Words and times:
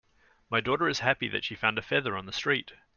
My 0.49 0.61
daughter 0.61 0.89
is 0.89 1.01
happy 1.01 1.27
that 1.27 1.43
she 1.43 1.53
found 1.53 1.77
a 1.77 1.83
feather 1.83 2.17
on 2.17 2.25
the 2.25 2.33
street. 2.33 2.71